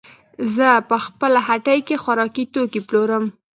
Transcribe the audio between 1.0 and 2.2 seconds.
خپله هټۍ کې